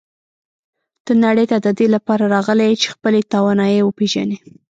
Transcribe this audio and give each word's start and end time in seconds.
ته 1.05 1.11
نړۍ 1.25 1.45
ته 1.51 1.57
د 1.65 1.67
دې 1.77 1.87
لپاره 1.95 2.23
راغلی 2.35 2.65
یې 2.69 2.75
چې 2.81 2.87
خپلې 2.95 3.21
توانایی 3.33 3.79
وپېژنې. 3.83 4.37